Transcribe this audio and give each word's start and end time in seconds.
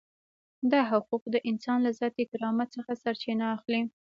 دا 0.71 0.81
حقوق 0.91 1.23
د 1.29 1.35
انسان 1.49 1.77
له 1.85 1.91
ذاتي 1.99 2.23
کرامت 2.31 2.67
څخه 2.77 2.91
سرچینه 3.03 3.45
اخلي. 3.55 3.81